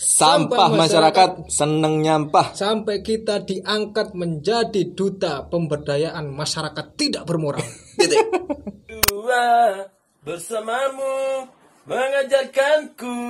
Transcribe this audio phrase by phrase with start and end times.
[0.00, 2.56] Sampah masyarakat seneng nyampah.
[2.56, 7.60] sampai kita diangkat menjadi duta pemberdayaan masyarakat tidak bermoral.
[8.00, 8.24] Titik.
[9.12, 9.76] Dua
[10.24, 11.44] bersamamu
[11.84, 13.20] mengajarkanku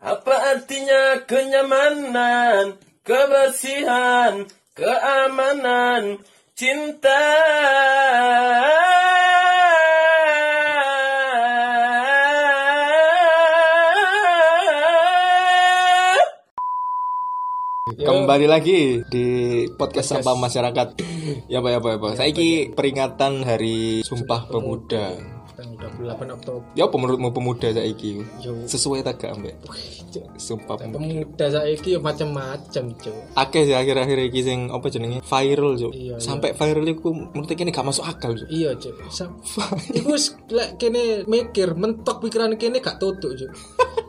[0.00, 6.24] apa artinya kenyamanan, kebersihan, keamanan,
[6.56, 7.28] cinta.
[18.00, 19.26] Kembali lagi di
[19.76, 20.88] podcast sampah masyarakat.
[21.52, 22.12] Ya Pak ya Pak ya Pak.
[22.16, 25.14] Saiki peringatan Hari Sumpah Pemuda.
[25.54, 26.64] Tanggal 28 Oktober.
[26.72, 28.24] Ya menurutmu pemuda saiki?
[28.40, 28.64] Yo.
[28.64, 29.54] Sesuai tak gak ambek
[30.40, 30.96] Sumpah Pemuda.
[30.96, 33.16] Pemuda saiki yo macam-macam, Cuk.
[33.36, 35.92] Akeh sih akhir-akhir iki sing apa jenenge viral Cuk.
[35.92, 36.24] Iya, iya.
[36.24, 38.48] Sampai viral iku menurut kene gak masuk akal Cuk.
[38.48, 38.96] Iya, Cuk.
[40.00, 40.16] Iku
[40.56, 43.52] lek kene mikir mentok pikiran kene gak tutuk, Cuk.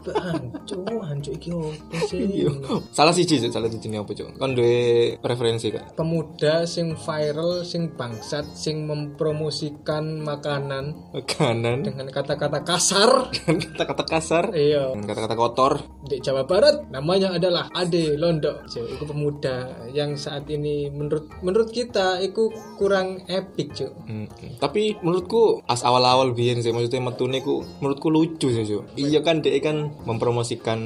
[0.09, 2.49] Hancur, hancur iki opo sih?
[2.89, 4.33] Salah siji Cuk, salah siji apa Cuk?
[4.35, 5.93] Kon duwe preferensi gak?
[5.93, 13.29] Pemuda sing viral, sing bangsat, sing mempromosikan makanan Makanan dengan kata-kata kasar.
[13.77, 14.97] kata-kata kasar Iya.
[14.97, 15.73] kata-kata kotor.
[16.01, 19.55] di Jawa Barat namanya adalah Ade Londo Cuk, itu pemuda
[19.89, 24.25] yang saat ini menurut menurut kita itu kurang epic cuy Hmm,
[24.57, 28.97] Tapi menurutku as awal-awal biyen sih maksudnya metune ku menurutku lucu sih Cuk.
[28.97, 30.79] Iya kan dia kan mempromosikan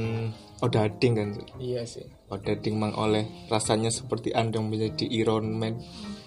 [0.64, 5.78] odading kan iya sih Odading mang oleh rasanya seperti Anda menjadi Iron Man.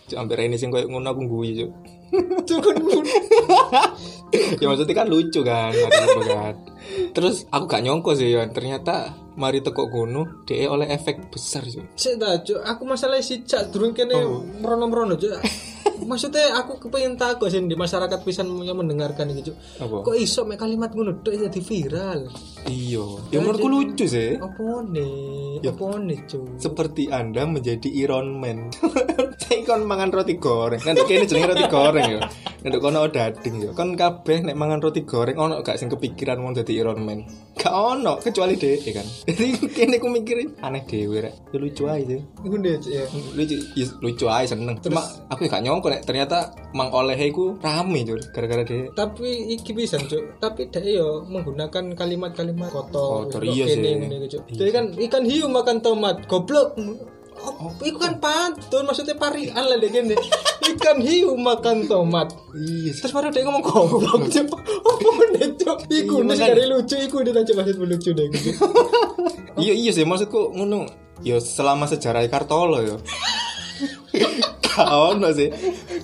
[0.07, 1.75] Cuk, Hampir ini sing koyo ngono aku guyu
[2.47, 2.62] Cuk.
[4.62, 6.55] ya maksudnya kan lucu kan, kan.
[7.11, 11.99] Terus aku gak nyongko sih ya, ternyata mari teko gunung dia oleh efek besar Cuk.
[11.99, 12.62] Ta, Cuk.
[12.62, 14.23] aku masalah si cak durung kene
[14.62, 15.34] merono-merono Cuk.
[16.09, 19.56] Maksudnya aku kepengen takut sih di masyarakat pisan yang mendengarkan ini Cuk.
[19.84, 19.97] Apa?
[20.09, 22.20] Kok iso mek kalimat ngono tok jadi viral?
[22.65, 23.06] Iya.
[23.28, 24.41] Ya menurutku lucu sih.
[24.41, 25.61] Apa nih?
[25.69, 26.48] Apa nih, Cuk?
[26.78, 28.70] seperti anda menjadi Iron Man
[29.42, 32.20] saya kon mangan roti goreng nanti kene jenenge roti goreng ya
[32.69, 33.71] nanti kono dading ya.
[33.73, 37.25] Kon kabeh nek mangan roti goreng ono gak sing kepikiran mau jadi Iron Man.
[37.56, 39.03] Gak ono kecuali deh kan.
[39.27, 41.34] Jadi kene ku mikirin aneh dhewe rek.
[41.51, 42.21] Ya lucu aja sih.
[42.45, 43.05] Ngono Cuk ya.
[43.34, 44.77] lucu ya, lucu aja seneng.
[44.84, 45.03] Cuma
[45.33, 49.99] aku gak nyongko nek ternyata mang oleh iku rame Cur, gara-gara dia tapi iki bisa
[49.99, 50.39] cuk.
[50.39, 53.81] Tapi dia yo menggunakan kalimat-kalimat kotor Kotor, iya sih.
[54.28, 54.43] Cuk.
[54.53, 56.77] jadi kan ikan hiu makan tomat goblok
[57.38, 60.19] Oh, itu kan pantun maksudnya parian lah deh gini.
[60.75, 62.34] Ikan hiu makan tomat.
[62.54, 64.50] Iya terus baru dia ngomong goblok cuk.
[64.59, 65.78] Apa nih cuk.
[65.87, 68.28] Iku nih dari lucu iku dia coba maksud lucu deh
[69.59, 70.87] iya iya sih maksudku ngono
[71.21, 72.97] ya selama sejarah Kartolo ya
[74.62, 75.49] gak ono sih.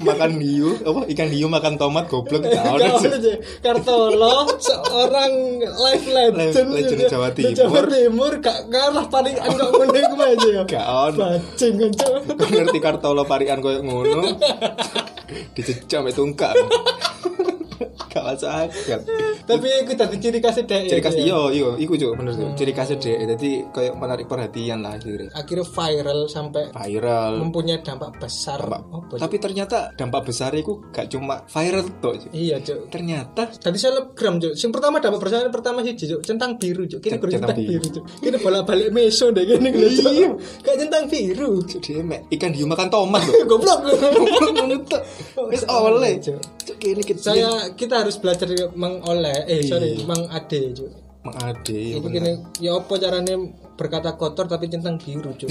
[0.03, 1.01] Makan hiu apa?
[1.07, 3.39] Ikan hiu makan tomat goblok ono sih.
[3.63, 7.13] Kartolo seorang life legend legend gitu.
[7.13, 7.55] Jawa Timur.
[7.55, 8.33] Jawa Timur.
[8.43, 10.63] Gak kalah paling enggak ngene iku aja ya.
[11.11, 11.19] Ono.
[11.19, 11.75] Bajing
[12.35, 14.23] ngerti Kartolo parian koyo ngono.
[15.55, 16.53] Dijejak mek tungkak
[18.13, 19.01] gak masuk akal
[19.45, 20.83] Tapi itu tadi ciri khasnya dek.
[20.89, 21.25] ciri khas ya.
[21.25, 25.31] iya iya iku juga bener tuh ciri khasnya dia jadi kayak menarik perhatian lah akhirnya
[25.35, 28.59] Akhirnya viral sampai viral mempunyai dampak besar.
[28.61, 28.83] Dampak.
[29.11, 29.19] Cuk?
[29.21, 32.15] tapi ternyata dampak besar itu gak cuma viral tuh.
[32.31, 32.89] Iya, Cuk.
[32.91, 34.55] ternyata Tadi selebgram, Cuk.
[34.55, 36.21] Yang pertama dampak besar pertama sih, Cuk.
[36.25, 37.01] Centang biru, Cuk.
[37.03, 37.87] Kini centang biru.
[37.91, 38.05] Cuk.
[38.21, 40.13] Kini bolak-balik meso deh gini Cuk.
[40.15, 40.29] Iya.
[40.65, 41.51] Kayak centang biru.
[41.65, 43.79] Cuk, dia mek ikan hiu makan tomat loh Goblok.
[44.55, 45.01] ngono tuh
[45.51, 46.39] wis oleh Cuk.
[46.85, 48.45] Kecil Saya kita harus belajar
[48.77, 50.91] Mang Oleh, eh sorry, Mang Ade, Cuk.
[51.25, 52.21] Mang Ade iya Ini bener.
[52.21, 53.35] gini, ya apa caranya
[53.81, 55.49] berkata kotor tapi centang biru, Cuk.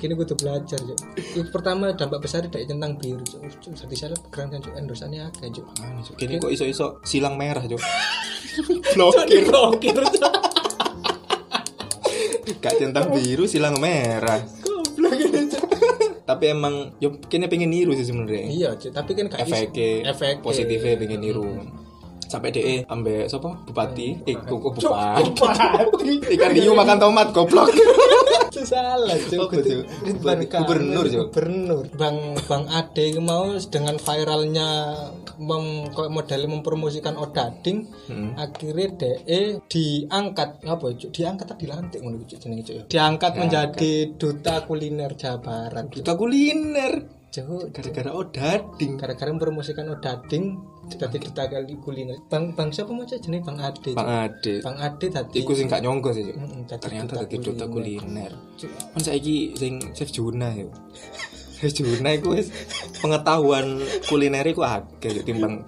[0.00, 0.98] Kini gue tuh belajar, Cuk.
[1.36, 3.44] Yang pertama dampak besar dari centang biru, Cuk.
[3.60, 4.74] Cuk, Jadi selebgram kan, Cuk.
[4.74, 5.66] Endosannya akeh, Cuk.
[5.76, 6.14] Makanya, Cuk.
[6.16, 7.82] Kini kok iso-iso silang merah Cuk.
[8.96, 10.32] Blokir, blokir, Cuk.
[12.62, 14.61] Gak centang biru silang merah.
[16.22, 18.46] Tapi emang yo kini pengen niru sih sebenarnya.
[18.46, 18.70] Iya.
[18.78, 21.46] Tapi kan gak Efeknya, efek positifnya pengen niru.
[22.32, 23.52] Sampai deh ambek siapa?
[23.68, 25.22] Bupati, eh kok bupati.
[26.32, 27.68] Ikan hiu makan tomat goblok.
[28.62, 29.58] Salah, Cuk.
[30.22, 31.04] Gubernur.
[31.04, 31.84] Gubernur.
[31.98, 34.68] Bang Bang Ade mau dengan viralnya
[35.36, 38.38] mem, model mempromosikan odading, Hmm.
[38.38, 41.10] akhirnya DE diangkat apa Cuk?
[41.10, 42.84] Diangkat atau dilantik ngono Cuk jenenge Cuk ya?
[42.86, 45.90] Diangkat menjadi duta kuliner Jawa Barat.
[45.90, 47.21] Kita kuliner.
[47.32, 49.00] Cuk, Gara-gara odading.
[49.00, 50.60] gara-gara mempromosikan odading
[50.92, 52.20] jadi duta kali kuliner.
[52.28, 53.96] Bang Bang siapa mau jenenge Bang Ade.
[53.96, 54.60] Bang Ade.
[54.60, 56.28] Bang Ade tadi Iku sing gak nyongko sih.
[56.28, 56.76] Cuk.
[56.76, 58.32] Ternyata duta dadi duta kuliner.
[58.92, 60.68] Kan saiki sing Chef Juna yo.
[61.56, 62.52] Chef Juna iku wis
[63.00, 63.80] pengetahuan
[64.12, 65.64] kuliner iku akeh timbang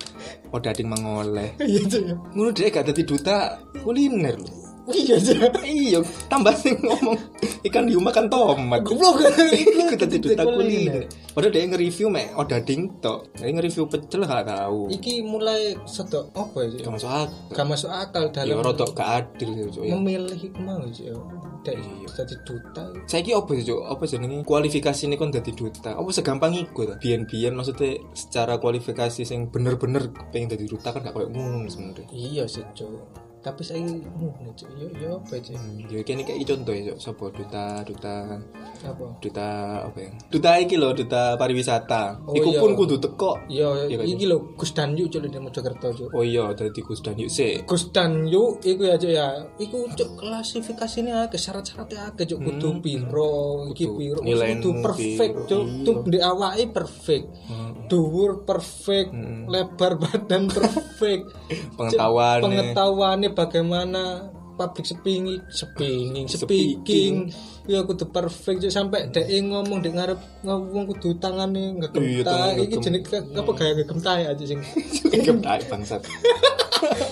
[0.53, 1.57] odading mangoleh.
[1.65, 2.13] Iya ya.
[2.37, 4.64] Ngono dhek gak dadi duta kuliner lho.
[4.85, 5.33] Iya aja.
[5.65, 5.99] Iya,
[6.29, 7.17] tambah sing ngomong
[7.65, 8.85] ikan hiu makan tomat.
[8.85, 9.25] Goblok.
[9.53, 11.09] Iku tadi duta kuliner.
[11.33, 13.33] Padahal dia nge-review mek odading tok.
[13.41, 14.93] Dia nge-review pecel gak tahu.
[14.93, 16.85] Iki mulai sedok apa ya?
[16.85, 17.53] Gak masuk akal.
[17.57, 19.65] Gak masuk akal Ya dalam rodok gak adil ya.
[19.73, 19.93] Ya.
[19.97, 21.17] memilih mau ya.
[21.65, 22.09] Dek Iya.
[22.13, 22.85] jadi duta.
[23.09, 23.81] Saiki apa sih, Cuk?
[23.89, 24.45] Apa jenenge?
[24.45, 25.97] Kualifikasi ini kon dadi duta.
[25.97, 27.01] Apa segampang iku ta?
[27.01, 32.05] Biyen-biyen maksudnya secara kualifikasi sing bener-bener pengen dadi duta kan gak koyo ngono sebenarnya.
[32.13, 33.33] Iya sih, Cuk.
[33.45, 34.73] Tapi saya ngono, Cuk.
[34.73, 35.53] Yo yo apa aja?
[35.53, 36.97] Hmm, ya kene kayak contoh ya, Cuk.
[36.97, 38.41] Sopo duta, duta,
[38.81, 39.05] Apa?
[39.21, 39.49] duta
[39.85, 40.11] apa ya?
[40.33, 42.25] Duta iki lho, duta pariwisata.
[42.25, 42.61] Oh, Iku iya.
[42.65, 43.37] pun kudu teko.
[43.45, 46.09] Iya, Iya, Kak, iki lho Gus Danyu Cuk di Mojokerto, Cuk.
[46.17, 47.69] Oh iya, dadi Gus Dan yuk sik.
[47.69, 49.29] Gus Danyu iku ya Cuk ya.
[49.61, 54.25] Iku Cuk klasifikasine akeh syarat-syaratnya akeh Cuk kudu piro, iki piro.
[54.25, 55.65] Kudu perfect Cuk.
[55.69, 55.85] iya.
[55.85, 57.27] Tuh di awake perfect.
[57.89, 59.11] Dhuwur perfect,
[59.49, 61.33] lebar badan perfect.
[61.77, 62.41] Pengetahuan.
[62.43, 64.03] pengetahuannya bagaimana
[64.55, 67.15] public speaking speaking speaking
[67.65, 68.73] ya kudu perfect Cuk.
[68.73, 73.03] sampai dek ngomong dek ngarep ngomong kudu tangane Iya, ngegem tangan tai iki jenis
[73.33, 74.61] apa gaya ngegem tai aja sing
[75.25, 76.03] Gem tai bangsat.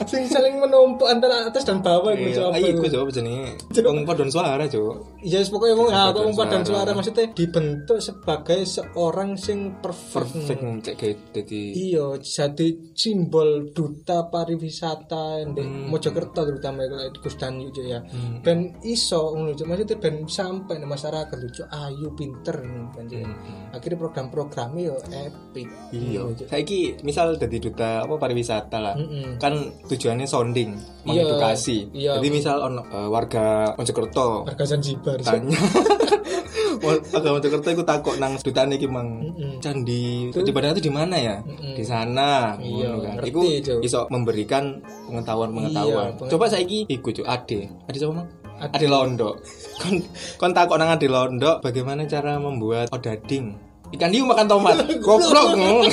[0.05, 2.77] sing saling menumpuk antara atas dan bawah gitu Iya, apa ayo itu.
[2.77, 3.57] iku Cuk jenenge.
[3.81, 5.25] Wong padon suara, Cuk.
[5.25, 6.91] Ya yes, pokoknya ya, Paduan ngomong padan suara.
[6.93, 10.29] maksudnya dibentuk sebagai seorang sing perfect.
[10.29, 11.01] Perfect cek
[11.33, 18.01] dadi Iya, jadi simbol duta pariwisata di Mojokerto terutama kalau itu Gus Danyu Cuk, ya.
[18.45, 23.25] Ben iso ngono maksudnya ben sampai di masyarakat lucu ayu pinter ngono kan Cuk.
[23.73, 25.69] Akhirnya program-programnya yo epic.
[25.91, 26.21] Iya.
[26.45, 28.95] Saiki misal dadi duta apa pariwisata lah.
[28.95, 29.41] Mm-mm.
[29.41, 29.57] Kan
[29.89, 31.79] tujuannya sounding, Iya, mengedukasi.
[31.97, 32.21] iya.
[32.21, 35.17] Jadi misal ono eh, warga Mojokerto Warga Zanzibar.
[35.25, 35.57] Tanya
[36.83, 39.23] warga Mojokerto iku takok nang dutane iki mang
[39.59, 41.37] candi Padang itu di mana ya?
[41.49, 42.61] Di sana.
[42.61, 43.15] Iya, kan.
[43.25, 43.81] Iku Cuk.
[43.81, 46.13] iso memberikan pengetahuan-pengetahuan.
[46.13, 46.31] Iya, pengetahuan.
[46.31, 47.73] Coba saiki iku Cuk, Ade.
[47.89, 48.29] Ade siapa mang?
[48.61, 48.87] Ade.
[48.87, 49.41] Londo.
[49.81, 50.05] Kon
[50.37, 53.57] kon takok nang Ade Londo bagaimana cara membuat odading.
[53.93, 54.77] Ikan hiu makan tomat.
[55.05, 55.89] Goblok ngono.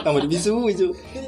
[0.00, 0.72] Tambah dibisui.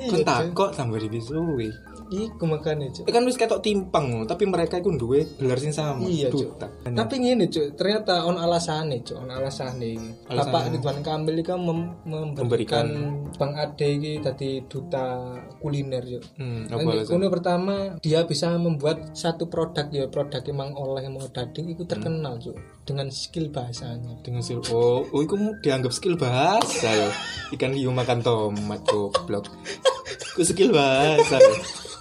[0.09, 1.69] Kon Iya, takok tambah dibisui.
[2.15, 3.11] Iku makanya Cuk.
[3.11, 6.07] kan wis ketok timpang tapi mereka iku duwe gelar sing sama.
[6.07, 6.55] Iya, Cuk.
[6.55, 6.67] Duta.
[6.87, 10.11] Tapi ngene, Cuk, ternyata on alasane, Cuk, on alasane iki.
[10.31, 10.51] Alasane.
[10.51, 12.87] Bapak Ridwan Kamil iki kan mem- memberikan
[13.35, 16.25] Bang Ade iki dadi duta kuliner, Cuk.
[16.39, 17.15] Hmm, alasan?
[17.15, 22.37] kuno pertama dia bisa membuat satu produk ya produk emang oleh mau dading itu terkenal
[22.39, 25.35] Cuk dengan skill bahasanya dengan skill oh, oh itu
[25.65, 27.09] dianggap skill bahasa ya
[27.57, 29.49] ikan hiu makan tomat goblok
[30.35, 31.39] ku skill bahasa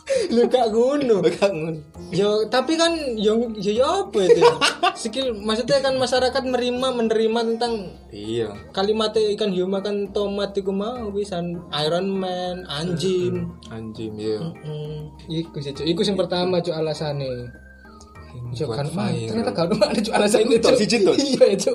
[0.29, 1.23] ya lu gak ngono.
[1.39, 1.75] Kangen
[2.13, 4.53] yo tapi kan yo yo, yo apa itu ya?
[5.01, 7.73] skill maksudnya kan masyarakat menerima menerima tentang
[8.13, 8.53] iya.
[8.75, 11.41] kalimat ikan hiu makan tomat iku mau bisa
[11.87, 13.49] Iron Man anjing.
[13.71, 14.39] Anjing iya.
[14.39, 17.62] Hmm, iku sih iku yang pertama Cuk alasane
[18.53, 19.29] Yo kan man, viral.
[19.29, 21.15] ternyata gak ada Cuk alasan Iku tok, siji tok.
[21.17, 21.71] Iya itu.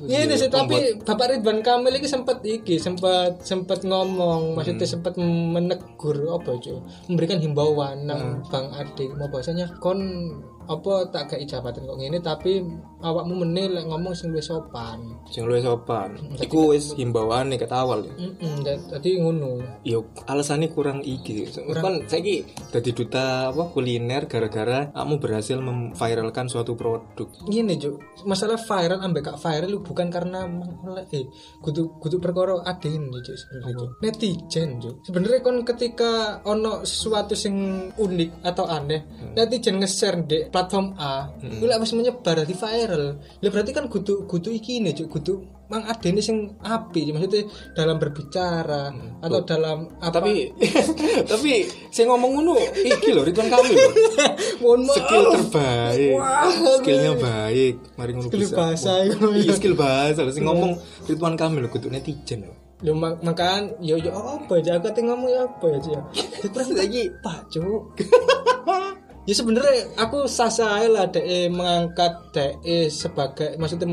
[0.00, 4.94] Iya Iya, sih tapi Bapak Ridwan Kamil iki sempat iki sempat sempat ngomong maksudnya Hmm.
[4.94, 8.46] sempat menegur apa Cuk memberikan himbauan nang Hmm.
[8.46, 9.98] Bang Ade mau bahasanya kon
[10.68, 12.60] apa tak gak jabatan kok ngene tapi
[13.00, 15.00] awakmu meneh lek ngomong sing luwih sopan.
[15.32, 19.80] sing luwih sopan iku wis himbauan ket awal ya Heeh, dadi ngono.
[19.86, 21.48] Yo, alasannya kurang iki.
[21.78, 27.30] Kan saiki dadi duta apa kuliner gara-gara kamu berhasil memviralkan suatu produk.
[27.46, 30.44] Gini Cuk, masalah viral ambek gak viral lu bukan karena
[31.08, 31.24] eh
[31.62, 33.90] kudu kudu perkara ade ini Cuk sebenarnya Cuk.
[34.02, 34.94] Netizen Cuk.
[35.06, 37.54] Sebenarnya kon ketika ono sesuatu sing
[37.94, 43.22] unik atau aneh, netizen nge-share di platform A, itu lek wis menyebar di viral.
[43.38, 47.44] Ya berarti kan kudu kudu iki ini Cuk, kudu mang ade ini sing api maksudnya
[47.76, 48.88] dalam berbicara
[49.20, 50.50] atau dalam apa Tapi
[51.30, 53.90] tapi saya ngomong ngono iki lho Ridwan Kamil lho.
[54.64, 56.16] mohon maaf Skill terbaik.
[56.82, 57.74] Skillnya baik.
[57.94, 59.30] Mari ngono Skill bahasa Wah.
[59.36, 60.20] Iya, skill bahasa.
[60.34, 60.74] Sing ngomong
[61.06, 62.54] Ridwan Kamil lho kudu netizen lho.
[62.82, 66.00] Lu mak makan yo yo apa aja aku teh ngomong ya apa aja.
[66.42, 67.94] Terus lagi Pak Cuk.
[69.28, 70.48] Ya sebenarnya aku sah
[70.88, 73.84] lah dek mengangkat dek sebagai maksudnya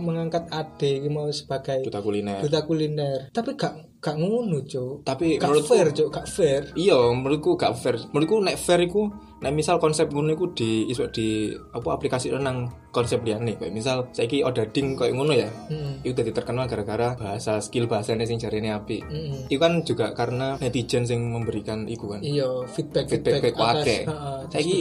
[0.00, 2.40] mengangkat ade mau sebagai Duta kuliner.
[2.40, 3.28] duta kuliner.
[3.28, 5.02] Tapi gak gak ngono Cuk.
[5.02, 6.62] Tapi Gak menurutku fair Cuk, gak fair.
[6.78, 7.98] Iya, menurutku gak fair.
[8.14, 12.90] Menurutku nek fair iku nek misal konsep ngono iku di iso di apa aplikasi nang
[12.90, 15.50] konsep liyane kayak misal saiki odading kayak ngono ya.
[15.70, 16.06] Heeh.
[16.06, 19.02] Iku dadi terkenal gara-gara bahasa skill bahasanya sing jarene apik.
[19.06, 19.50] Heeh.
[19.50, 22.22] Itu kan juga karena netizen sing memberikan iku kan.
[22.22, 24.78] Iya, feedback Feedback feedback, feedback atas Saiki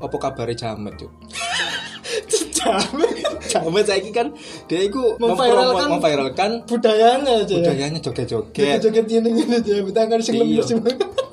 [0.00, 1.12] apa kabare jamet yuk?
[2.58, 3.10] jamet,
[3.46, 4.26] jamet saiki kan
[4.66, 7.62] dia iku Memviralkan- memviralkan budayanya aja ya.
[7.62, 8.82] budayanya joget-joget.
[8.82, 10.42] Joget-joget ini ngene aja, tangan sing Iya.
[10.42, 10.78] lembut sing.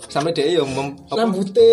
[0.06, 1.68] sampai dia yo mem, Rambutnya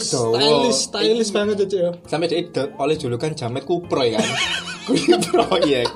[0.00, 1.90] stylish, stylish banget aja ya.
[2.06, 2.40] sampai dia
[2.78, 4.24] oleh julukan jamet kuproy kan
[4.86, 5.86] kuwi proyek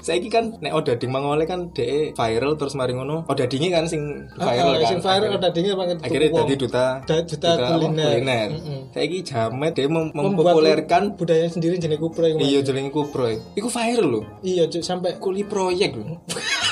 [0.00, 3.24] saiki kan nek odading mangole kan dia viral terus mari ngono.
[3.26, 4.02] Odadinge kan sing
[4.34, 4.88] viral Ah, kan.
[4.88, 5.96] Sing viral Akhirnya- udah dingin banget.
[6.00, 8.48] akhirnya jadi duta duta kuliner.
[8.50, 8.80] Mm-mm.
[8.90, 13.38] saiki jamet Membuat mempopulerkan budaya sendiri jenis kupro yang iya jenenge kuproy.
[13.54, 14.22] Iku viral lho.
[14.40, 16.18] Iya, sampai kuli proyek lho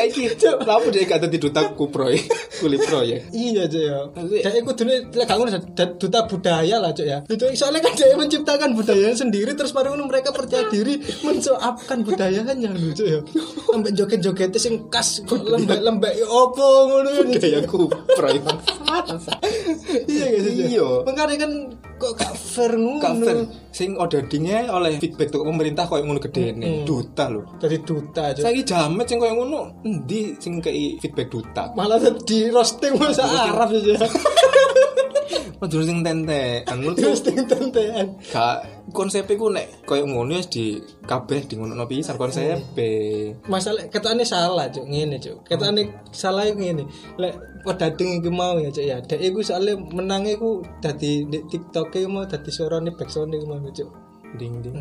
[0.00, 2.16] Saiki kenapa dia gak dadi duta kuproy
[2.60, 3.98] kuli proyek Iya aja ya.
[4.16, 7.18] Jadi aku dulu lek ngono da- duta budaya lah cok ya.
[7.28, 12.56] Itu soalnya kan dia menciptakan budayanya sendiri terus baru ngono mereka percaya diri mensoapkan budayanya
[12.72, 13.20] lucu ya.
[13.68, 17.22] Sampai joget-joget sing khas kok lembek-lembek ya opo ngono ya.
[17.28, 18.36] budaya kuproy
[20.06, 20.64] Iya guys iya.
[20.70, 20.88] Iya.
[21.04, 21.52] Makanya kan
[22.00, 22.98] kok fair ngono.
[22.98, 23.36] cover
[23.70, 28.40] sing odadinge oleh feedback tuh pemerintah koyo ngono gedene duta lho Jadi duta aja.
[28.40, 33.68] saiki jamet sing koyo ngono endi sing kei feedback duta Malah di roasting bahasa Arab
[33.76, 34.00] aja.
[35.60, 36.64] Padahal sing tente.
[36.72, 38.06] Menurutku Di roasting tentean.
[38.32, 42.90] gak konsep iku nek koyo ngono wis di kabeh di ngono pisan konsepe
[43.46, 44.88] masalah ketane salah cuk.
[44.88, 45.44] Ngene cuk.
[45.44, 46.88] Ketane salah ngene.
[47.20, 47.36] Lek
[47.68, 48.84] odading iku mau ya cuk.
[48.88, 53.44] Ya dek iku soalnya menang iku dadi di TikTok e mau dadi suarane backsound iku
[53.44, 54.74] mau cuk ding ding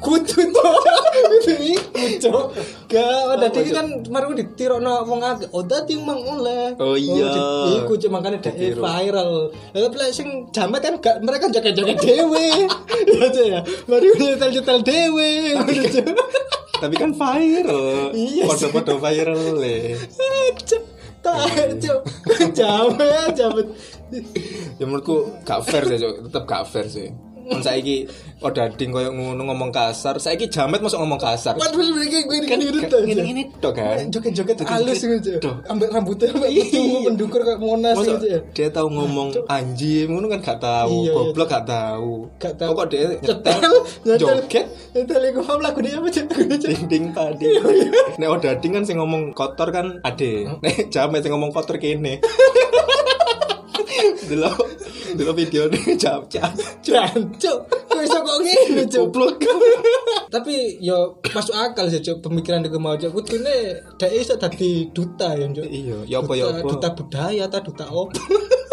[0.00, 0.64] kudu to.
[1.20, 2.44] Kudu iku cuk
[2.88, 5.48] gak odading kan maru ditirokno wong akeh.
[5.52, 6.72] Odading mang oleh.
[6.80, 7.28] Oh iya.
[7.28, 8.80] di- iku cuk makane Ditiru.
[8.80, 9.52] viral.
[9.76, 12.46] Tapi lek sing jamet kan gak mereka joget-joget dhewe.
[13.00, 13.60] Ya ya.
[13.88, 15.30] Mari nyetel-nyetel dhewe.
[15.60, 16.06] Ngono cuk.
[16.80, 18.16] tapi kan viral.
[18.16, 20.00] Iya podo-podo viral le.
[21.20, 22.00] Tak cuk.
[22.58, 23.68] Jamet, jamet.
[24.80, 26.14] ya menurutku gak fair sih Cuk.
[26.26, 27.12] tetep gak fair sih
[27.50, 28.06] Kan saiki
[28.40, 30.16] odading koyo ngono ngomong kasar.
[30.16, 31.52] Saiki jamet masuk ngomong kasar.
[31.54, 33.02] Waduh, mereka gue kan gitu tuh.
[33.02, 34.06] ngene-ngene tok kan?
[34.06, 35.50] Joget-joget halus gitu.
[35.66, 38.38] Ambek rambutnya ambek itu mendukur kayak monas gitu ya.
[38.50, 41.12] dia tahu ngomong anjing ngono kan gak tahu Iya, iya.
[41.12, 42.70] goblok gak tahu Gak tahu.
[42.72, 43.72] kok dia Nyetel,
[44.16, 44.64] joget.
[44.94, 47.46] Nyetel iku paham lagu dia apa ding ding padi
[48.16, 50.46] nek odading kan sing ngomong kotor kan ade.
[50.62, 52.16] Nek jamet sing ngomong kotor kene.
[54.30, 54.56] Delok
[55.14, 56.50] delok video nih jam jam
[56.80, 57.58] Jancuk.
[57.90, 59.10] Kok iso kok ngene cuk?
[60.30, 63.10] Tapi yo masuk akal sih cuk pemikiran iku mau cuk.
[63.10, 65.66] Kudune dhek iso dadi duta ya cuk.
[65.66, 68.02] iya ya apa ya Duta- apa Duta budaya ta duta apa?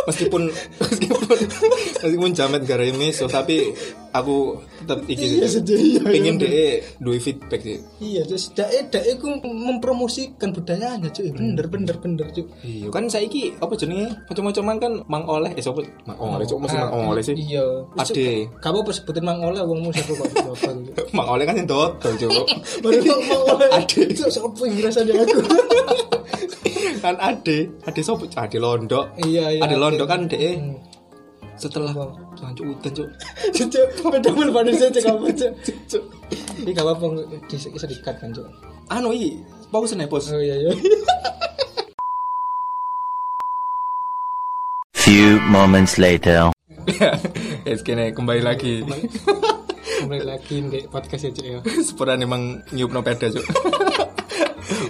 [0.07, 0.47] Meskipun
[0.81, 1.37] meskipun
[1.99, 3.75] meskipun jamet gara meso tapi
[4.15, 6.47] aku tetap iki Iya, sedih, iya, pengen iya.
[6.47, 11.29] deh duwe feedback sih Iya, terus dae dae iku mempromosikan budayanya, cuy.
[11.35, 12.47] Bener bener bener, cuy.
[12.63, 16.77] Iya kan saiki apa jenenge macam-macaman kan mang oleh eh sapa mang oleh cuk mesti
[16.79, 17.65] mang oleh sih Iya.
[17.99, 20.71] Ade Kamu apa sebutin mang oleh wongmu siapa kok apa
[21.17, 22.31] mang oleh kan yang dodol cuk
[22.81, 23.21] Baru mang
[23.53, 23.67] oleh.
[23.75, 24.01] Ade.
[24.15, 25.37] Cuk, Sopo yang rasanya aku.
[26.97, 30.75] Kan ade ade sapa ade londok Iya, iya, ade londok kan deh Hmm.
[31.57, 31.89] setelah
[32.37, 33.07] lanjut udan cuk
[33.49, 35.51] Cuk, beda mul pada saya cek apa cuk.
[35.89, 36.03] Cuk.
[36.61, 37.05] Ini gak apa-apa
[37.45, 38.45] bisa bisa dikat kan, cuk.
[38.87, 40.71] anu i fokus nih pos Oh iya iya.
[44.97, 46.51] Few moments later.
[47.65, 48.79] es kene kembali lagi
[49.97, 51.59] Kembali lagi di podcast ya, cuk ya.
[51.87, 53.43] sepura emang nyup no peda cuk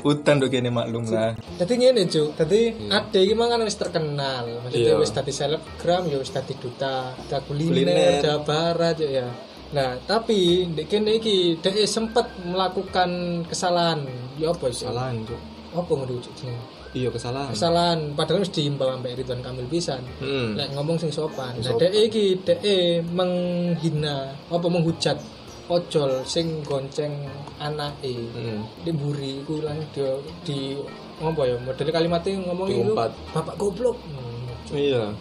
[0.07, 4.47] udan tuh kene maklum lah Jadi ngene cuk, tadi ade iki mang kan wis terkenal.
[4.63, 5.01] Maksudnya Iya.
[5.01, 8.23] wis dadi selebgram, ya wis dadi duta, duta kuliner, Kuliner.
[8.23, 9.27] Jawa Barat ya.
[9.67, 13.09] Nah, tapi dek kene iki dek sempat melakukan
[13.45, 14.07] kesalahan.
[14.39, 14.87] Ya apa sih?
[14.87, 15.41] kesalahan cuk
[15.75, 16.33] Apa ngono cuk
[16.95, 20.01] iya kesalahan Kesalahan padahal wis diimbau sampai Ridwan Kamil pisan.
[20.23, 20.55] hmm.
[20.55, 21.57] Lek ngomong sing sopan.
[21.59, 22.63] Nah, dek iki dek
[23.11, 25.17] menghina apa menghujat
[25.67, 27.13] ojol sing gonceng
[27.59, 28.15] anake.
[28.33, 28.63] Hmm.
[28.83, 30.15] di buri iku lang dia
[30.47, 30.79] di
[31.19, 31.57] ngomong ya?
[31.59, 32.93] Model kalimatnya ngomong itu
[33.33, 33.97] bapak goblok.
[34.07, 35.11] Hmm, iya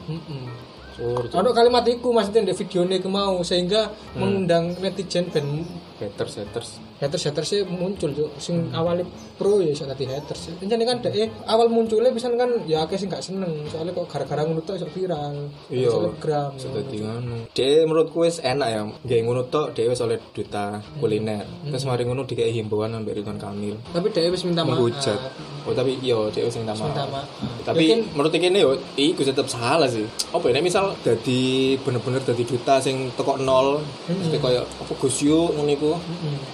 [1.33, 5.65] Ono kalimat iku maksudnya di video ini mau sehingga mengundang netizen ben
[5.97, 8.41] haters haters haters haters sih muncul cuk Hmm.
[8.41, 9.05] sing awalnya
[9.37, 13.09] pro ya iso tadi haters ini kan dek awal munculnya bisa kan ya akeh sing
[13.09, 15.88] gak seneng soalnya kok gara-gara ngono tok iso viral Iya.
[15.88, 17.37] selebgram Dadi ngono.
[17.53, 18.83] Dhewe menurutku wis enak ya.
[19.05, 21.45] Nggih ngono tok dhewe wis oleh duta kuliner.
[21.65, 23.76] Terus mari ngono dikei himbauan ambek Ridwan Kamil.
[23.93, 25.21] tapi dek wis minta maaf Menghujat.
[25.67, 27.27] Oh tapi iya dhewe sing minta minta maaf.
[27.27, 27.27] maaf
[27.63, 30.07] Tapi Mungkin menurut iki yo iku tetep salah sih.
[30.31, 31.43] Apa ya nek misal dadi
[31.77, 35.93] bener-bener dadi duta sing teko nol, terus kayak koyo apa Gus Yu ngono iku.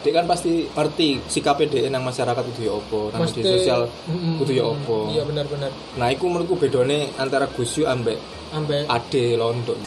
[0.01, 3.81] Dia kan pasti ngerti sikapnya dia nang masyarakat itu ya apa, nang media Mesti- sosial
[4.07, 4.41] Mm-mm.
[4.41, 4.97] itu ya apa.
[5.09, 8.17] iya benar-benar Nah, iku menurutku bedone antara Gus Yu ambek
[8.51, 9.77] ambek Ade Londo.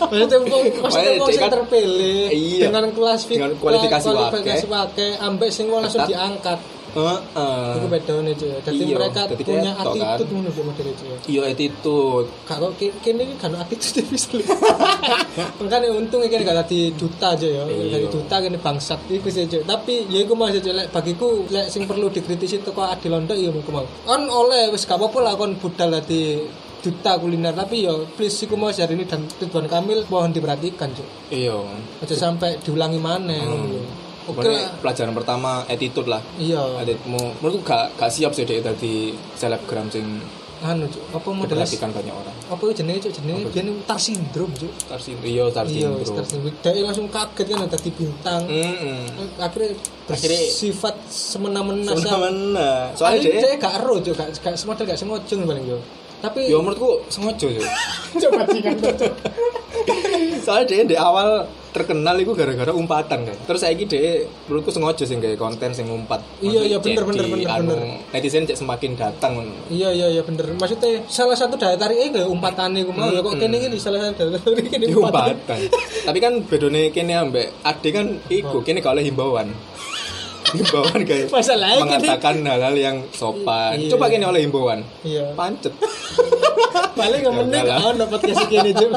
[0.00, 2.64] Maksudnya wong maksudnya dia sing kan- terpilih Iya.
[2.66, 5.08] dengan kelas Dengan kualifikasi kualifikasi wake.
[5.18, 6.58] ambek sing langsung diangkat.
[6.98, 7.70] Heeh.
[7.78, 8.50] Iku bedone cuy.
[8.58, 9.86] Dadi Iya, mereka punya kan.
[9.86, 11.08] attitude ngono cuy modele cuy.
[11.26, 12.28] Iya attitude.
[12.74, 14.30] Ki- kene iki ono attitude bisa.
[15.58, 17.62] Makanya untung iki gak dadi duta aja ya.
[17.64, 17.94] Iya.
[17.94, 19.62] Dadi duta kene bangsat iku sih cuy.
[19.62, 23.48] Tapi ya iku mau cuy lek bagiku lek sing perlu dikritisi teko Adi Londo ya
[23.48, 23.86] iku mau.
[24.02, 26.42] Kon oleh wis gak apa-apa lah kon budal dadi
[26.78, 30.94] duta kuliner tapi ya please iku mau hari ini dan Ridwan Kamil mohon diperhatikan.
[31.28, 31.58] Iya.
[31.98, 33.58] Aja sampai diulangi maneh lho.
[34.30, 34.68] Oke lah.
[34.78, 36.20] pelajaran pertama attitude lah.
[36.36, 36.60] Iya.
[36.78, 40.04] Attitude-mu menurutku gak gak siap sih dia tadi selebgram sing
[40.58, 42.34] Anu cuy, apa modelnya diperhatikan banyak orang.
[42.50, 45.30] apa jenenge cuk jenenge biyen star syndrome cuk Star syndrome.
[45.30, 49.06] Iya, star iya star syndrome dia langsung kaget kan tadi bintang Heeh.
[49.38, 54.98] akhirnya Akhirnya- bersifat semena-mena Sebenarnya soalnya dia dia gak ero cuk gak gak semodel gak
[54.98, 55.78] semojong paling yo
[56.18, 57.62] tapi Ya menurutku sengaja sih.
[58.26, 58.98] coba cikan cuk
[60.42, 63.36] Soalnya dia di awal terkenal itu gara-gara umpatan kan.
[63.44, 66.20] Terus saya dia menurutku sengaja sih kayak konten sing ngumpat.
[66.40, 68.00] Iya, iya, bener, bener, bener, anu, bener.
[68.14, 69.40] Netizen cek semakin datang.
[69.68, 73.36] iya iya iya bener maksudnya salah satu daya tarik kayak umpatane ku mau ya kok
[73.38, 75.60] kene iki salah satu daya tarik kene Di umpatan umpatan.
[76.08, 79.48] Tapi kan bedone kene ambek ade kan iku kene kalau himbauan.
[80.54, 83.76] Himbauan kayak Masalahnya mengatakan hal-hal yang sopan.
[83.76, 83.90] Iya.
[83.92, 84.80] Coba kene oleh himbauan.
[85.04, 85.74] iya Pancet.
[86.98, 87.86] paling gak meneng Enggak lah.
[87.86, 88.92] oh dapat kasih cuk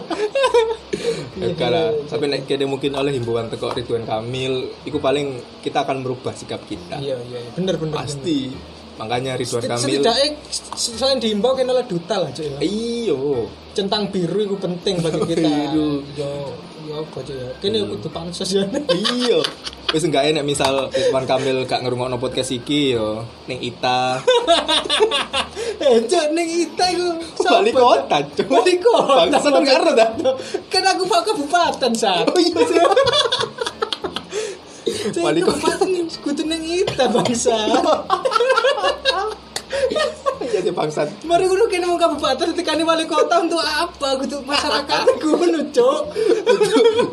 [1.45, 1.87] Enggak lah.
[2.09, 6.61] Tapi nek kene mungkin oleh himbauan teko Ridwan Kamil, iku paling kita akan merubah sikap
[6.65, 6.97] kita.
[7.01, 7.51] iya iya iya.
[7.57, 8.05] bener bener bener.
[8.05, 8.53] Pasti.
[8.99, 10.27] Makanya Ridwan Kamil setidaknya
[10.77, 12.59] selain diimbau kena lah duta lah cuy ya.
[12.61, 13.49] Iyo.
[13.71, 16.03] centang biru itu penting bagi kita yo
[16.91, 19.39] yo apa cuy ya kini kudu pansos ya Iya.
[19.91, 24.19] Wis enggak enak misal Ridwan Kamil gak ngerungokno podcast iki yo ning Ita.
[25.83, 28.47] eh cok ning ita iku siapa, Balik kota, Cok.
[28.47, 30.09] balik kota Bangsat, kan gak ero, dah.
[30.67, 32.63] kan aku pak kabupaten saat Oh iya
[35.17, 35.73] Balik kota.
[36.21, 37.55] kudu ning ita bangsa
[40.61, 41.09] Iya sih bangsat.
[41.25, 44.13] Mari kudu kene mau kabupaten tekani wali kota untuk apa?
[44.21, 46.01] Kudu masyarakat kudu cok.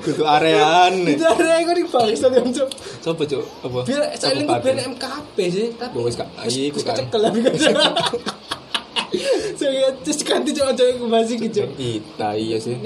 [0.05, 0.93] Kudu arean.
[1.09, 2.69] Itu ada yang ning bangsa kan cok.
[3.09, 3.79] Coba cuk, apa?
[3.89, 6.29] Biar saya lingkup biar MKP sih, tapi wis Kak.
[6.45, 6.93] Iya, iku kan.
[6.93, 7.55] kecekel lah kan.
[9.57, 11.65] Saya terus ganti cok cok yang masih gitu.
[11.81, 12.77] Ita iya sih.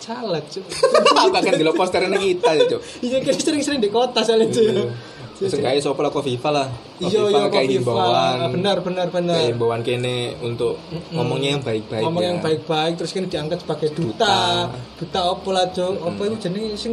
[0.00, 0.40] Salah.
[1.28, 2.80] Aku akan delok poster ning Ita ya, cuk.
[3.04, 5.19] Iya kan sering-sering di kota soalnya cok.
[5.40, 6.68] Terus enggak iso lah Kofifa lah.
[7.00, 8.52] Iya iya kayak himbauan.
[8.52, 9.40] Benar benar Kayak benar.
[9.48, 10.76] himbauan kene untuk
[11.08, 12.04] ngomongnya yang baik-baik.
[12.04, 12.28] Ngomong ya.
[12.28, 14.68] yang baik-baik terus kan diangkat sebagai duta.
[15.00, 15.92] Duta apa lah cok?
[15.96, 16.92] Apa itu jenenge sing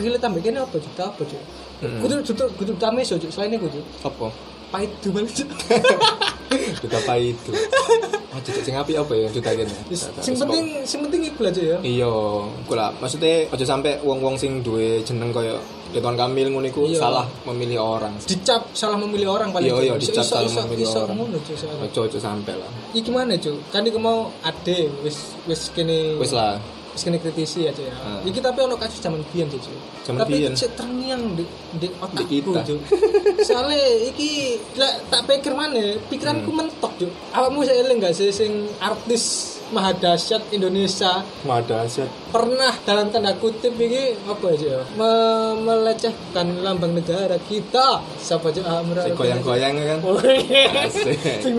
[0.00, 1.42] relate tambah kene apa duta apa cok?
[2.00, 3.84] Kudu duta kudu duta meso cok selain itu cok.
[4.08, 4.26] Apa?
[4.72, 5.48] Pahit malah cok.
[6.80, 7.52] Duta apa itu?
[8.34, 9.74] Oh, cocok sing api apa ya duta kene?
[10.24, 11.78] Sing penting sing penting iku lah cok ya.
[11.84, 12.12] Iya,
[12.64, 12.90] iku lah.
[12.96, 15.60] Maksudnya aja sampai wong-wong sing duwe jeneng kaya
[15.94, 16.98] Ridwan Kamil ngono iku Iya.
[17.00, 18.14] salah memilih orang.
[18.20, 21.16] dicap salah memilih orang paling Iya, iya, dicap salah memilih orang.
[21.88, 22.70] Cuk, aja sampai lah.
[22.90, 26.58] iki gimana cuy kan iki mau ade wis wis kene Wis lah.
[26.90, 28.22] wis kene kritisi aja ya Hmm.
[28.22, 30.50] iki tapi ono kasus zaman biyen sih cuy Zaman tapi biyen.
[30.50, 32.60] iki sik terngiang di di otakku kita.
[32.64, 32.78] cuy
[33.40, 34.30] soalnya iki
[34.74, 36.58] lek tak pikir mana pikiranku Hmm.
[36.60, 42.06] mentok cuy awakmu saya eling gak sih sing artis maha dahsyat Indonesia Mada asyat.
[42.30, 48.62] pernah dalam tanda kutip ini apa aja ya me- melecehkan lambang negara kita siapa aja
[48.64, 49.98] ah, Sing goyang-goyang kan.
[50.00, 50.86] Oh, iya.
[50.88, 51.54] Sing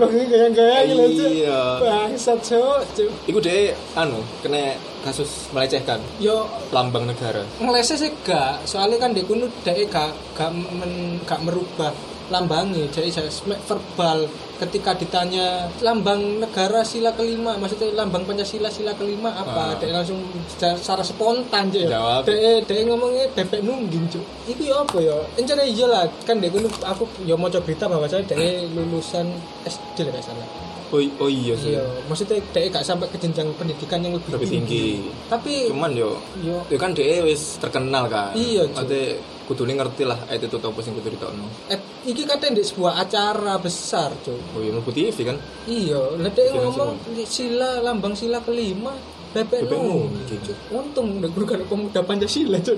[1.12, 1.30] Cuk.
[1.36, 1.60] Iya.
[1.78, 2.80] Bangsat cuk.
[3.26, 7.44] Iku deh anu kena kasus melecehkan Yo lambang negara.
[7.58, 11.92] ngelese sih gak, soalnya kan dia kuno dhek gak gak men, gak merubah
[12.28, 13.30] lambangnya jadi saya
[13.62, 19.72] verbal ketika ditanya lambang negara sila kelima maksudnya lambang pancasila sila kelima apa Ah.
[19.76, 20.16] dia langsung
[20.48, 22.20] secara, secara spontan aja ya Jawab.
[22.24, 26.48] dia dia ngomongnya bebek nungging cuy itu ya apa ya rencana iya lah kan dia
[26.82, 29.28] aku ya mau coba berita bahwa saya dia lulusan
[29.64, 30.48] SD lah gak salah
[30.86, 31.74] Oh, oh iya sih.
[31.74, 34.86] Iya, maksudnya dia gak sampai ke jenjang pendidikan yang lebih, Lebih tinggi.
[35.26, 38.30] Tapi Cuman yo yo Ya kan dia wis terkenal kan.
[38.38, 38.70] Iya.
[38.70, 41.42] Maksudnya kudune ngerti lah itu tuh apa sing kudu ditokno.
[41.66, 44.34] eh, iki katanya di sebuah acara besar, cuy.
[44.52, 45.36] Oh iya mlebu TV kan.
[45.64, 45.96] Iya,
[46.28, 48.90] Kira ngomong sila lambang sila kelima
[49.30, 50.08] Bebek Bebek nu.
[50.08, 50.38] nungging.
[50.42, 50.56] Cuk.
[50.70, 52.74] Untung udah guru kan pemuda Pancasila, cuy.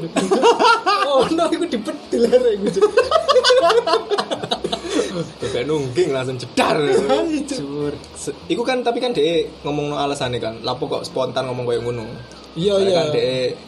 [1.09, 2.89] oh, no, iku dipedil arek iku, Cuk.
[5.41, 6.75] Bebek nungging langsung jedar.
[7.49, 7.93] Cur.
[8.13, 10.53] Se- Iku kan tapi kan dia ngomong no alasannya kan.
[10.61, 12.05] Lapo kok spontan ngomong kayak ngono.
[12.53, 12.93] Iya, iya.
[12.93, 13.05] kan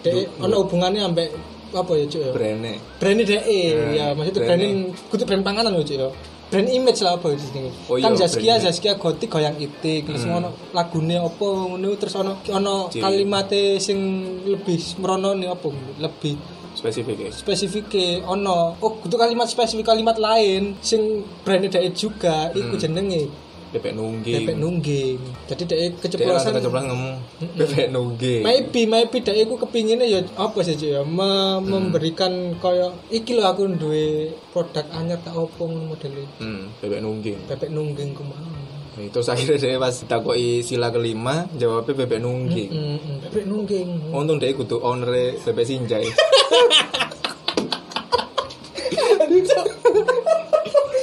[0.05, 1.27] du- ono hubungannya sampai
[1.73, 2.21] apa ya, cuy?
[2.21, 2.31] ya?
[2.31, 2.73] brandnya.
[2.99, 3.39] brand DE
[3.71, 4.79] Hmm, ya maksudnya brand brand
[5.09, 6.09] kudu brand panganan loh cuy ya
[6.51, 8.65] brand image lah apa di sini Oh iya, kan Zaskia brand image.
[8.67, 10.31] Zaskia gotik goyang itik terus Hmm.
[10.37, 12.99] ngono lagune apa ngono terus ono ono Ciri.
[13.01, 13.99] kalimatnya sing
[14.45, 16.35] lebih merono nih apa lebih
[16.71, 22.75] spesifik ya spesifike ono oh kudu kalimat spesifik kalimat lain sing brand dhek juga iku
[22.75, 23.27] jenenge
[23.71, 24.37] bebek nungging.
[24.43, 25.19] Bebek nungging.
[25.47, 26.53] Jadi dia keceplosan.
[26.59, 27.15] keceplosan ngomong
[27.55, 28.43] bebek nungging.
[28.43, 33.71] Maybe maybe dhek iku kepinginnya ya apa sih ya Me- memberikan kaya iki lho aku
[33.79, 36.27] duwe produk anyar tak opo ngono modele.
[36.43, 37.39] Hmm, bebek nungging.
[37.47, 38.59] Bebek nungging kumaha
[38.91, 42.71] Nah, itu akhirnya dia pas ditakoki sila kelima jawabnya bebek nungging.
[42.75, 43.89] Mm, mm, bebek nungging.
[44.11, 46.11] Untung dia kudu owner bebek sinjai.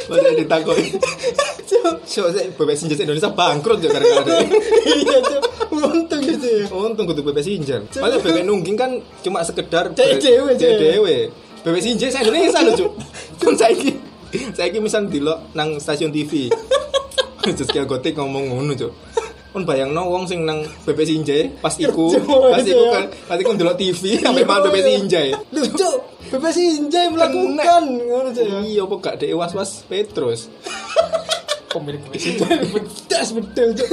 [0.07, 0.39] Padahal
[1.79, 4.39] ditakoki So, saya bebek sinjai Indonesia bangkrut juga gara-gara dia.
[4.97, 5.41] iya Cuk.
[5.69, 7.85] untung gitu ya Untung kudu bebek sinjai.
[7.89, 10.79] Padahal bebek nungging kan cuma sekedar Cek dewe, cek Cuk.
[10.79, 11.17] dewe.
[11.59, 12.91] Bebek sinjai saya Indonesia loh, Cuk.
[13.41, 13.91] Kan saiki
[14.51, 16.47] saiki misal dilok nang stasiun TV.
[17.71, 18.93] Kayak gotik ngomong ngono, Cuk.
[19.47, 22.91] Kon bayangno wong sing nang bebek sinjai pas iku, Cuk, pas iku Cuk.
[22.91, 25.29] kan pas iku ndelok TV sampai makan bebek sinjai.
[25.49, 25.89] lucu
[26.29, 30.51] bebek sinjai melakukan ngono Cuk, ya Iya, apa gak dek was-was Petrus.
[31.69, 33.89] Pemilik bebek sinjai bedas bedel Cuk.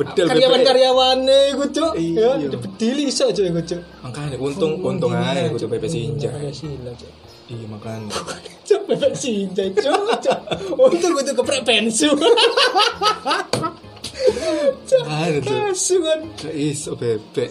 [0.00, 1.92] Bedel karyawan-karyawane iku Cuk.
[1.94, 2.48] ya Iya.
[2.58, 3.80] bedili iso Cuk iku Cuk.
[4.02, 6.32] Makanya untung untung aja kudu bebek sinjai.
[6.32, 7.10] Pancasila, Cuk.
[7.50, 8.10] Iya, makanya.
[8.68, 9.94] Cuk, bebek sinjai, Cuk.
[10.24, 10.38] Cuk.
[10.74, 12.08] Untung kudu keprek pensu.
[14.90, 16.20] Kan.
[16.36, 17.50] Gak iso bebek.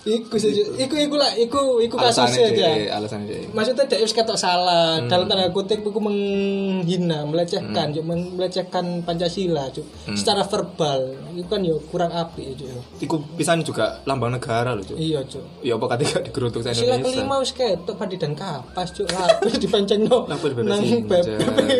[0.00, 0.64] Iku saja.
[0.78, 2.66] Iku iku lah, iku iku kasusnya aja.
[2.90, 3.40] alasannya deh.
[3.50, 5.06] Maksudnya dia wis ketok salah Hmm.
[5.06, 9.84] dalam tanda kutip iku menghina, melecehkan, men- melecehkan Pancasila, cuk.
[10.06, 10.16] Hmm.
[10.16, 12.64] Secara verbal, itu kan ya kurang apik cuk.
[12.66, 12.80] ya.
[12.98, 14.96] Iku pisan juga lambang negara loh, Cuk.
[14.96, 15.44] Iya, cuk.
[15.60, 17.20] Ya apa ketika digerutuk sa Sila Indonesia.
[17.20, 20.24] kelima wis ketok padi dan kapas cuk lapis dipancengno.
[20.26, 21.22] Bebek Nang bebek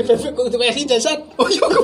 [0.04, 1.20] bebek kok bebek sinjai sat.
[1.34, 1.80] Oh iya kok.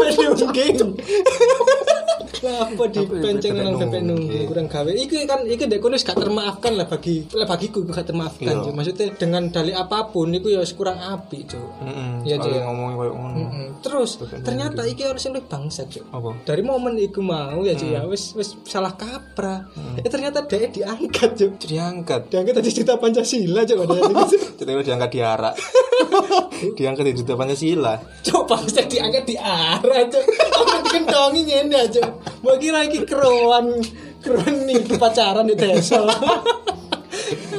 [2.45, 4.91] Apa dipanceng nang bebek nungging kurang gawe.
[4.91, 8.71] Iki kan ndek kono wis gak termaafkan lah bagi lah bagiku iku gak termaafkan Iya.
[8.73, 11.69] Maksudnya dengan dalih apa pun iku ya kurang apik cuk.
[11.83, 12.37] Heeh.
[12.37, 12.53] Cuk.
[12.53, 13.39] ngomongin koyo ngono.
[13.81, 14.11] Terus
[14.45, 16.05] ternyata iki harus sing bangsa cuk.
[16.45, 19.69] Dari momen iku mau ya cuk ya wis wis salah kaprah.
[19.99, 21.53] Eh ternyata dia diangkat cuk.
[21.63, 22.33] Diangkat.
[22.33, 23.79] Diangkat tadi cerita Pancasila cuk.
[24.59, 25.55] Ceritanya diangkat di arak.
[26.79, 27.95] diangkat di duta Pancasila.
[28.23, 30.25] Coba bisa diangkat di arah cok.
[30.87, 32.05] Dikentongi ngene aja.
[32.45, 33.81] Mau kira iki keruan
[34.21, 36.03] keruan nih pacaran di desa.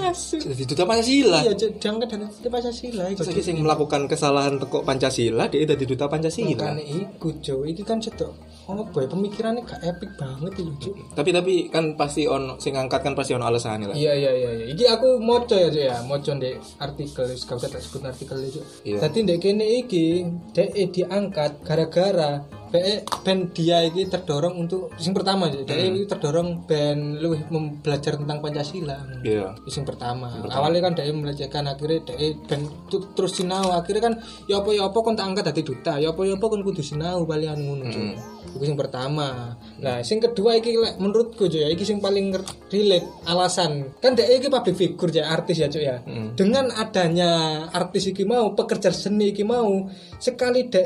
[0.07, 0.39] Asu.
[0.39, 1.43] Di duta Pancasila.
[1.43, 3.03] Iya diangkat dari di Pancasila.
[3.11, 6.75] Terus iki sing melakukan kesalahan teko Pancasila dia dari duta Pancasila.
[6.75, 7.61] Makanya iku cok.
[7.67, 8.33] Iki kan cetok.
[8.67, 10.95] Oh boy pemikirannya gak epic banget itu cok.
[11.15, 13.95] Tapi tapi kan pasti on sing ngangkat kan pasti on alasannya lah.
[13.95, 14.51] Iya iya iya.
[14.59, 14.65] iya.
[14.75, 16.51] Iki aku moco ya Cok, ya, moco di
[16.83, 18.59] artikel, gak usah tak sebut artikel itu.
[18.83, 18.99] Iya.
[18.99, 25.47] Tadi ndek kene iki, dek diangkat gara-gara be ben dia iki terdorong untuk sing pertama
[25.47, 27.33] ya, dek iki terdorong ben lu
[27.83, 28.97] belajar tentang Pancasila.
[29.23, 29.55] Iya.
[29.67, 30.29] Sing pertama.
[30.47, 34.13] Awalnya kan dia melecehkan akhirnya dia ben tu- terus sinau akhirnya kan
[34.45, 36.83] ya apa ya apa kon tak angkat dadi duta, ya apa ya apa kon kudu
[36.83, 38.05] sinau balian ngono Cuk.
[38.57, 39.53] Iku sing pertama.
[39.83, 42.31] Nah, sing kedua iki menurutku ya iki sing paling
[42.71, 43.91] relate alasan.
[43.99, 45.99] Kan dia iki public figure ya artis ya Cuk ya.
[46.35, 50.83] Dengan adanya artis iki mau pekerja seni iki mau sekali dia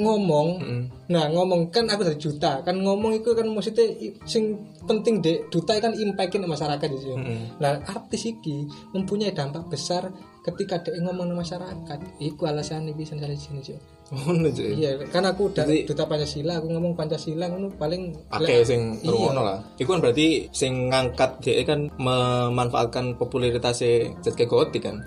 [0.00, 0.65] ngomong
[1.06, 3.86] Nah ngomong kan aku dari juta kan ngomong itu kan maksudnya
[4.24, 7.16] sing penting dek duta kan impactin masyarakat gitu.
[7.62, 10.10] Nah artis iki mempunyai dampak besar
[10.42, 11.98] ketika dek ngomong masyarakat.
[12.18, 13.78] Iku alasannya bisa dari sini cuy.
[14.06, 14.70] Ngono cuy.
[14.78, 19.34] Iya kan aku udah Jadi- duta Pancasila aku ngomong Pancasila ngono paling Oke, sing Iya.
[19.34, 19.58] lah.
[19.74, 25.02] Iku kan berarti sing ngangkat dia kan memanfaatkan popularitasnya Zetke Gotik kan.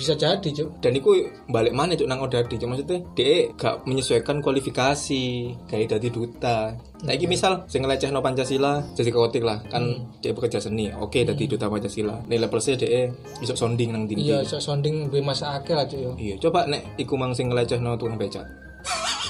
[0.00, 0.64] Bisa jadi cuy.
[0.80, 1.12] Dan iku
[1.52, 5.24] balik mana cuk nang Odadi cuk maksudnya dia gak menyesuaikan kualifikasi
[5.68, 6.72] kayak dadi duta.
[7.04, 10.88] Nah iki misal sing ngelecehno Pancasila jadi Gotik lah kan dia bekerja seni.
[10.96, 12.24] Oke dadi duta Pancasila.
[12.24, 14.32] Nilai plusnya dia bisa sounding nang dindi.
[14.32, 16.00] Iya sok sounding gue masa akeh lah cuy.
[16.00, 16.16] yo.
[16.16, 18.48] Iya, coba nek iku mang sing ngelecehno tukang becak.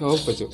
[0.00, 0.48] Coba cuk.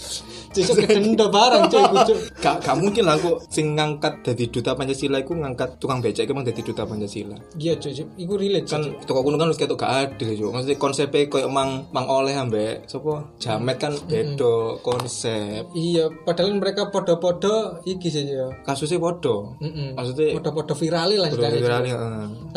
[0.56, 2.18] Cicok kedendo barang cuy cuy.
[2.40, 6.32] Gak, gak mungkin lah aku sing ngangkat dari duta Pancasila iku ngangkat tukang becak iku
[6.32, 7.36] emang dari duta Pancasila.
[7.60, 8.06] Iya cuy, cuy.
[8.16, 9.04] iku relate Kan cuy.
[9.04, 10.48] toko kuno kan wis ketok gak adil yo.
[10.50, 13.28] Maksudnya konsepnya koyo mang mang oleh ambek sapa?
[13.36, 15.68] Jamet kan beda konsep.
[15.76, 18.48] Iya, padahal mereka podo-podo iki sih ya.
[18.64, 19.56] Kasusnya podo.
[19.60, 19.92] Mm-mm.
[19.94, 21.98] Maksudnya Podo-podo viral lah podo viral ya.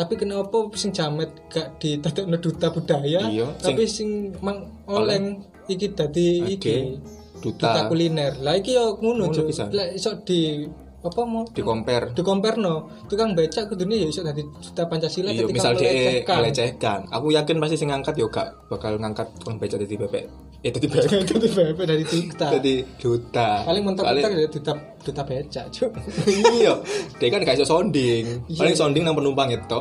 [0.00, 6.56] Tapi kenapa sing jamet gak ditatukno duta budaya, Iya, tapi sing mang oleng iki dadi
[6.56, 6.98] iki
[7.40, 8.32] duta duta kuliner.
[8.44, 9.66] Lah iki yo ngono bisa.
[9.72, 10.64] Lah iso di
[11.00, 12.12] apa mau di compare.
[12.12, 12.20] di
[12.60, 16.36] no tukang becak kudune ya iso dadi duta Pancasila Iya, ketika misal melecehkan.
[16.44, 17.00] melecehkan.
[17.08, 20.24] Aku yakin pasti sing ngangkat yo gak bakal ngangkat tukang becak dari bebek
[20.60, 21.24] Eh tadi BPP.
[21.24, 22.46] Jadi BPP dari duta.
[22.52, 23.64] Tadi duta.
[23.64, 25.90] Paling mentok-mentok ya duta duta becak, Cuk.
[26.60, 26.76] Iya.
[27.16, 28.44] Dia kan gak iso sounding.
[28.44, 29.80] Paling sounding nang penumpang itu.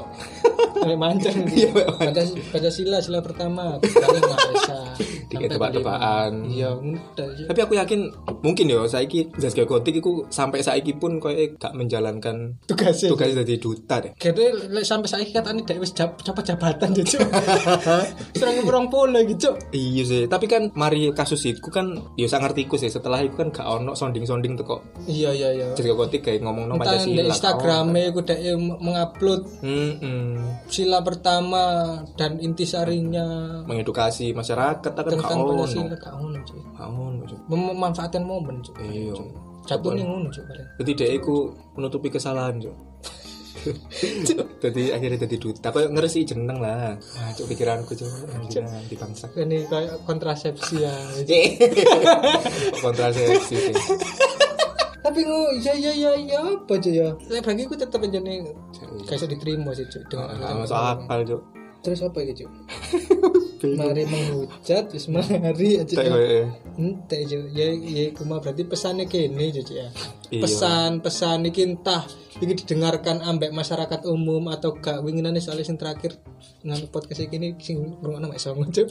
[0.89, 1.37] Mancing.
[1.49, 3.63] Iya, sampai Pancasila, Pancasila sila pertama.
[3.79, 4.77] Paling bisa.
[5.29, 6.31] Tiga tebak-tebakan.
[6.47, 6.73] Iya.
[7.45, 8.09] Tapi aku yakin
[8.41, 13.13] mungkin yo saiki Zaskia Gotik iku sampai saiki pun koyo gak menjalankan Tugasnya.
[13.13, 14.11] tugas jadi duta deh.
[14.69, 17.21] Lek sampai saiki katanya dhek wis coba jabatan ya, Cuk.
[18.33, 19.53] Serang orang polo gitu.
[19.69, 23.49] Iya sih, tapi kan mari kasus itu kan yo sak ngertiku sih setelah itu kan
[23.49, 25.65] gak ono sounding-sounding teko Iya, iya, iya.
[25.73, 27.29] Zaskia Gotik kayak ngomong no Entah di Pancasila.
[27.29, 30.33] Instagramnya aku dhek mengupload Hmm,
[30.69, 33.25] sila pertama dan intisarinya
[33.65, 35.37] mengedukasi masyarakat kan gak tentang.
[35.43, 37.23] Pancasila gak ono.
[37.49, 38.77] Mem- memanfaatkan momen, Cuk.
[38.79, 39.17] Iya.
[39.65, 40.45] Jatuhnya ngono, Cuk.
[40.45, 40.67] paling.
[40.79, 42.75] Jadi dia iku menutupi kesalahan, Cuk.
[44.63, 45.67] Jadi akhirnya jadi duta.
[45.73, 46.95] Kayak ngeresi jeneng lah.
[46.95, 48.07] Nah, cuk pikiranku cuk.
[48.87, 49.27] Di bangsa.
[49.35, 50.95] Ini kayak kontrasepsi ya.
[52.83, 53.75] Kontrasepsi sih.
[55.09, 57.09] Tapi ngo ya ya ya ya apa aja ya.
[57.33, 58.45] Lek bagi aku tetap aja nih
[59.09, 61.41] kayak diterima sih Cuk dengan masuk akal, Cuk.
[61.81, 62.45] Terus apa gitu?
[63.59, 65.95] Mari menghujat, terus mari aja.
[66.79, 69.91] Ente jo, ya ya kuma berarti pesannya kene jo ya.
[70.29, 70.45] Iya.
[70.45, 72.05] Pesan-pesan iki entah
[72.39, 76.15] iki didengarkan ambek masyarakat umum atau gak winginane soalnya sing terakhir
[76.63, 78.85] nang podcast iki ini sing ngrungokno mek songo jo.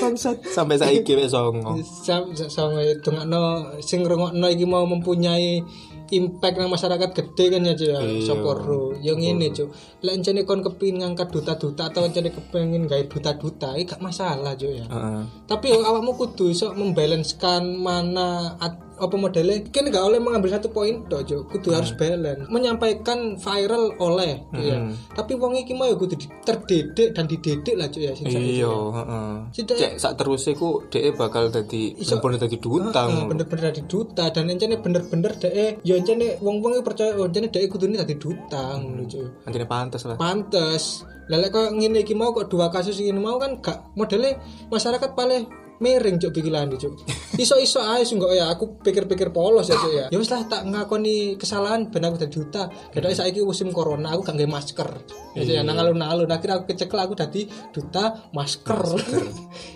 [0.00, 1.78] bangsat sampai saiki wis songo.
[1.84, 5.62] Sam sama dongakno sing ngrungokno iki mau mempunyai
[6.12, 8.00] impact nang masyarakat gede kan ya Jo ya.
[8.04, 8.26] Iya.
[8.28, 8.92] Sapa ro.
[9.00, 9.64] Yang ngene Jo.
[10.04, 14.68] Lek encene kon kepin ngangkat duta-duta atau encene kepengin gawe duta-duta iki gak masalah Jo
[14.68, 14.84] ya.
[14.84, 15.22] Heeh.
[15.48, 21.02] tapi awakmu kudu iso membalancekan mana at- apa modelnya kan gak oleh mengambil satu poin
[21.04, 26.14] tok Jo kudu harus balance menyampaikan viral oleh ya tapi wong iki mau ya kudu
[26.40, 28.30] terdidik dan dididik lah Jo ya Iya,
[28.60, 28.70] ya.
[28.70, 29.64] heeh.
[29.66, 33.02] Cek sak terus iku dhek bakal dadi Iso- bener dadi duta.
[33.02, 33.28] Heeh, ngono.
[33.28, 37.88] bener-bener dari duta dan encene bener-bener dek ya encene wong-wong percaya oh encene dek kudu
[37.88, 40.14] dadi duta ngono Jo Anjene pantes lah.
[40.14, 44.36] pantes lelek kok ngene iki mau kok dua kasus ini mau kan gak modelnya
[44.68, 45.48] masyarakat paling
[45.82, 46.94] miring cuk pikiran cuk.
[47.34, 50.06] Iso-iso ae kok ya aku pikir-pikir polos ya cuk ya.
[50.10, 52.70] Ya wis lah tak ngakoni kesalahan ben aku dadi duta.
[52.92, 54.90] Ketok saiki musim corona aku gak masker.
[55.34, 56.30] Ya Cuk, ya nang alun-alun.
[56.30, 58.82] Akhirnya aku kecekel aku dadi duta masker.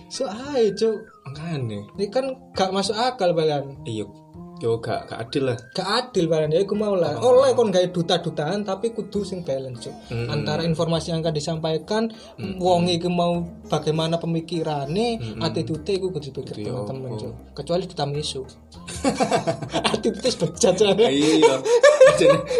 [0.08, 1.04] So ae cuk.
[1.28, 1.92] Makane.
[2.00, 2.24] ini kan
[2.56, 4.08] gak masuk akal balian Iya.
[4.58, 5.56] Yo gak gak adil lah.
[5.70, 7.14] gak adil balian ya aku mau lah.
[7.22, 9.94] Oleh kon gawe duta-dutaan tapi kudu sing balance cuk.
[10.26, 12.10] Antara informasi yang akan disampaikan
[12.58, 13.38] wong iki mau
[13.70, 17.32] bagaimana pemikirannya attitude iku kudu dipikir teman-teman cuk.
[17.54, 18.42] Kecuali duta misu.
[19.94, 20.90] Attitude bejat cuk.
[21.08, 21.54] Iya.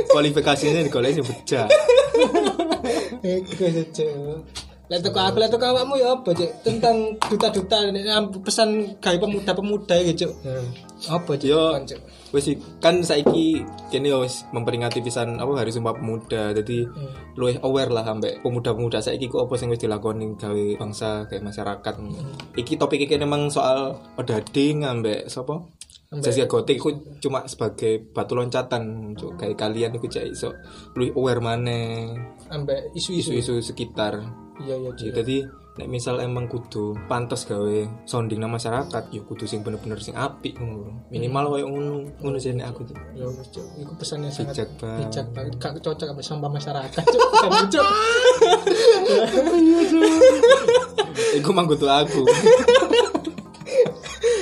[0.07, 1.69] Kualifikasinya digoleki sing bejat.
[3.27, 4.15] iku cuk.
[4.89, 6.51] Lihat teko aku, lihat teko awakmu ya apa cuk?
[6.63, 7.91] Tentang duta-duta
[8.41, 10.31] pesan gawe pemuda-pemuda gitu
[11.07, 11.79] apa cuk Yo
[12.29, 16.53] wis sih, kan saiki kene yo wis memperingati pisan apa Hari Sumpah Pemuda.
[16.53, 16.85] Jadi
[17.41, 21.95] luwih aware lah sampai pemuda-pemuda saiki ku apa sing wis dilakoni gawe bangsa kayak masyarakat.
[22.59, 25.63] Iki topik iki memang soal odading ambek sapa?
[26.09, 26.89] Zaskia Gotik ku
[27.21, 29.37] cuma sebagai batu loncatan Cuk.
[29.37, 30.57] kayak kalian iku cek iso
[30.97, 32.17] luwih aware maneh
[32.49, 34.21] ambek isu-isu sekitar.
[34.65, 35.45] iya iya Ya, jadi
[35.79, 40.59] nek misal emang kudu pantas gawe sounding nang masyarakat ya kudu sing bener-bener sing apik
[40.59, 41.07] ngono.
[41.07, 41.95] Minimal koyo ngono.
[42.19, 42.99] Ngono sih nek aku tuh.
[43.15, 43.63] Ya wis, Cuk.
[43.79, 45.07] Iku pesannya sangat Bijak banget.
[45.07, 45.53] bijak banget.
[45.63, 47.23] Gak cocok sama sampah masyarakat, Cuk.
[47.73, 47.87] Cuk.
[51.39, 52.27] Iku manggutu aku.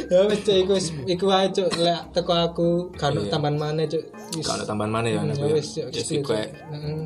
[0.06, 0.54] Ya wis, Cuk.
[0.54, 1.68] Iku wis- iku wae, Cuk.
[1.76, 4.04] Lek teko aku kan tambahan mana, Cuk.
[4.34, 4.46] Wis.
[4.46, 5.62] Kalau tambahan mana ya Ya aku ya.
[5.62, 5.86] Cuk.
[5.90, 6.22] Cuk.
[6.24, 7.04] kayak Mm.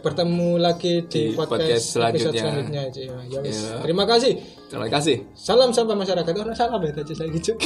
[0.00, 2.42] Bertemu lagi Di di, podcast podcast, selanjutnya.
[2.88, 3.08] Cuk.
[3.28, 3.58] Ya wis.
[3.60, 3.76] Ya.
[3.84, 4.32] Terima kasih.
[4.70, 5.16] terima kasih.
[5.34, 6.32] Salam sampah masyarakat.
[6.32, 7.52] Oh, salam ya tadi saya gitu.
[7.52, 7.58] Cuk.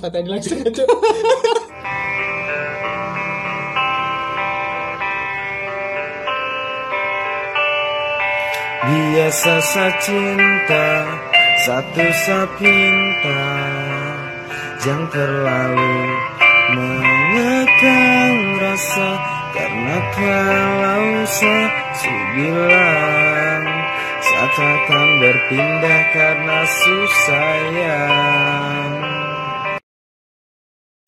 [0.00, 0.84] Fatani langsung aja.
[8.80, 10.84] Biasa sa cinta
[11.60, 13.44] Satu sa pinta
[14.80, 15.96] Jangan terlalu
[16.72, 19.20] mengekang rasa
[19.52, 22.72] Karena kalau sesubilang
[24.24, 28.08] Saat akan berpindah karena susah ya